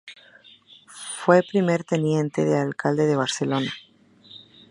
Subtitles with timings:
[0.87, 3.71] Fue primer teniente de alcalde de Barcelona.